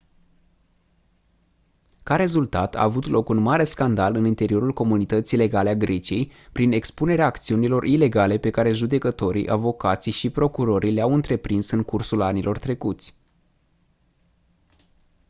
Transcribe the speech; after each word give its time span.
ca 2.03 2.15
rezultat 2.15 2.75
a 2.75 2.81
avut 2.83 3.07
loc 3.07 3.29
un 3.29 3.37
mare 3.37 3.63
scandal 3.63 4.15
în 4.15 4.25
interiorul 4.25 4.73
comunității 4.73 5.37
legale 5.37 5.69
a 5.69 5.75
greciei 5.75 6.31
prin 6.51 6.71
expunerea 6.71 7.25
acțiunilor 7.25 7.83
ilegale 7.83 8.37
pe 8.37 8.49
care 8.49 8.71
judecătorii 8.71 9.49
avocații 9.51 10.11
și 10.11 10.29
procurorii 10.29 10.91
le-au 10.93 11.13
întreprins 11.13 11.69
în 11.71 11.83
cursul 11.83 12.21
anilor 12.21 12.57
trecuți 12.57 13.17